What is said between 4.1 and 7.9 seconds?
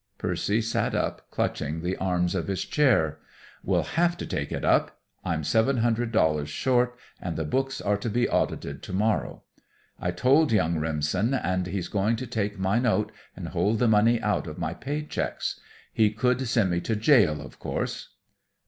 to take it up. I'm seven hundred dollars short, and the books